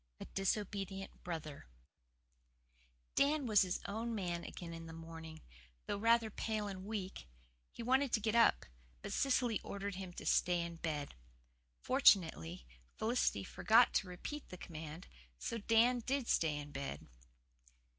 [0.19, 1.67] A DISOBEDIENT BROTHER
[3.13, 5.41] Dan was his own man again in the morning,
[5.85, 7.27] though rather pale and weak;
[7.71, 8.65] he wanted to get up,
[9.03, 11.13] but Cecily ordered him to stay in bed.
[11.83, 12.65] Fortunately
[12.97, 15.05] Felicity forgot to repeat the command,
[15.37, 17.05] so Dan did stay in bed.